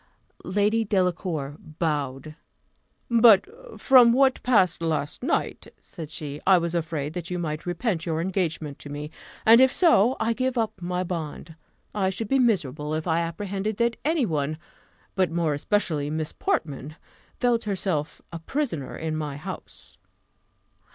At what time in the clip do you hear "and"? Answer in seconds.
9.45-9.61